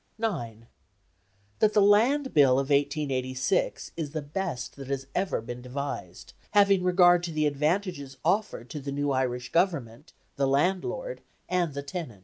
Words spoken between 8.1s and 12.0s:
offered to the new Irish Government, the landlord, and the